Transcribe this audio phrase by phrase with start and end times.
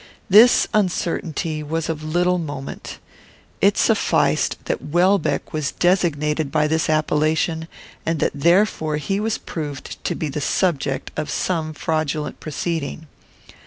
[0.31, 2.97] This uncertainty was of little moment.
[3.61, 7.67] It sufficed that Welbeck was designated by this appellation,
[8.03, 13.05] and that therefore he was proved to be the subject of some fraudulent proceeding.